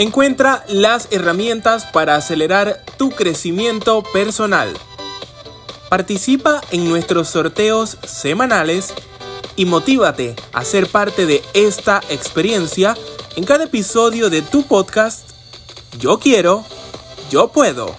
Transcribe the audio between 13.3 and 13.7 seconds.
en cada